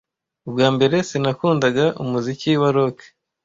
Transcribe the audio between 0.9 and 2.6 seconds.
sinakundaga umuziki